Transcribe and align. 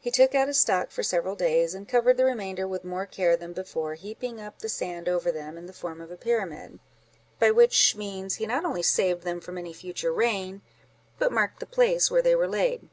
He 0.00 0.10
took 0.10 0.34
out 0.34 0.48
a 0.48 0.52
stock 0.52 0.90
for 0.90 1.04
several 1.04 1.36
days, 1.36 1.74
and 1.76 1.88
covered 1.88 2.16
the 2.16 2.24
remainder 2.24 2.66
with 2.66 2.82
more 2.84 3.06
care 3.06 3.36
than 3.36 3.52
before, 3.52 3.94
heaping 3.94 4.40
up 4.40 4.58
the 4.58 4.68
sand 4.68 5.08
over 5.08 5.30
them 5.30 5.56
in 5.56 5.66
the 5.66 5.72
form 5.72 6.00
of 6.00 6.10
a 6.10 6.16
pyramid; 6.16 6.80
by 7.38 7.52
which 7.52 7.94
means 7.94 8.34
he 8.34 8.48
not 8.48 8.64
only 8.64 8.82
saved 8.82 9.22
them 9.22 9.40
from 9.40 9.56
any 9.56 9.72
future 9.72 10.12
rain, 10.12 10.62
but 11.20 11.30
marked 11.30 11.60
the 11.60 11.66
place 11.66 12.10
where 12.10 12.20
they 12.20 12.34
were 12.34 12.48
laid. 12.48 12.88